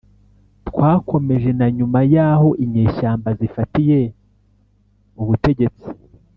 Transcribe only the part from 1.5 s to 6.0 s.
na nyuma y'aho inyeshyamba zifatiye ubutegetsi.